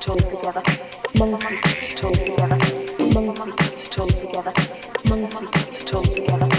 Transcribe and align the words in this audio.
told 0.00 0.20
together, 0.20 0.62
monkey 1.16 1.94
told 1.94 2.14
together, 2.14 2.58
monkey 5.08 5.84
told 5.84 6.04
together. 6.04 6.57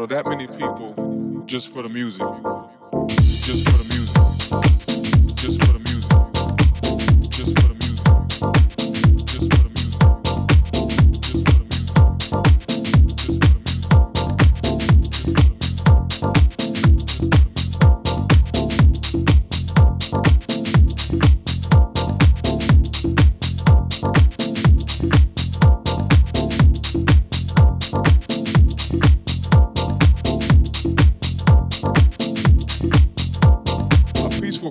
Or 0.00 0.06
that 0.06 0.26
many 0.26 0.46
people 0.46 1.42
just 1.44 1.68
for 1.68 1.82
the 1.82 1.88
music. 1.90 2.26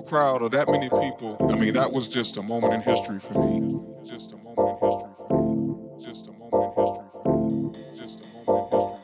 A 0.00 0.02
crowd 0.02 0.42
of 0.42 0.50
that 0.52 0.68
many 0.68 0.88
people, 0.88 1.36
I 1.50 1.56
mean, 1.56 1.74
that 1.74 1.92
was 1.92 2.08
just 2.08 2.36
a 2.36 2.42
moment 2.42 2.72
in 2.74 2.80
history 2.80 3.20
for 3.20 3.34
me. 3.34 3.78
Just 4.04 4.32
a 4.32 4.36
moment 4.36 4.80
in 4.82 4.88
history 4.88 5.10
for 5.18 5.32
me. 5.42 6.00
Just 6.00 6.26
a 6.26 6.32
moment 6.32 6.54
in 6.54 6.70
history 6.80 7.06
for 7.24 7.34
me. 7.44 7.72
Just 7.98 8.24
a 8.24 8.26
moment 8.46 9.02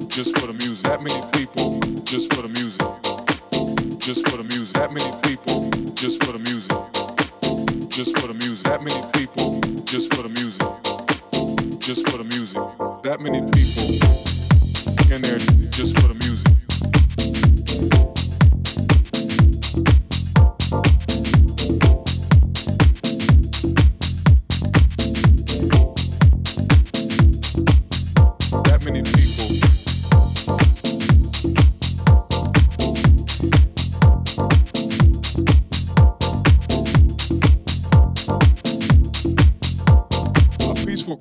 Just 0.10 0.38
for 0.38 0.48
the 0.48 0.54
music. 0.54 0.84
That 0.86 1.02
many 1.02 1.31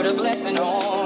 Put 0.00 0.12
a 0.12 0.14
blessing, 0.14 0.58
on. 0.58 0.99